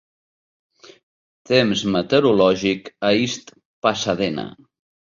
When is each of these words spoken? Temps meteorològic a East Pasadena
Temps 1.51 1.85
meteorològic 1.97 2.93
a 3.11 3.17
East 3.27 3.57
Pasadena 3.89 4.53